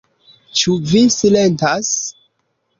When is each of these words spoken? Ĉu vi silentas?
Ĉu 0.61 0.77
vi 0.93 1.03
silentas? 1.17 1.95